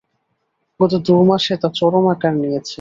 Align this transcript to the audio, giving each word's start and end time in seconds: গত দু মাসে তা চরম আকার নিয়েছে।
গত 0.79 0.93
দু 1.05 1.15
মাসে 1.23 1.53
তা 1.57 1.67
চরম 1.73 2.05
আকার 2.13 2.33
নিয়েছে। 2.35 2.69